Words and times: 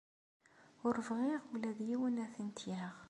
Ur 0.85 0.95
bɣiɣ 1.07 1.41
ula 1.53 1.71
d 1.77 1.79
yiwen 1.87 2.21
ad 2.23 2.29
tent-yaɣ. 2.33 2.95